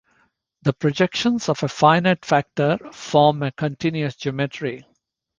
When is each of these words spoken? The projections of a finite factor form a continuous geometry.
The 0.63 0.73
projections 0.73 1.47
of 1.47 1.61
a 1.61 1.67
finite 1.67 2.25
factor 2.25 2.79
form 2.91 3.43
a 3.43 3.51
continuous 3.51 4.15
geometry. 4.15 4.83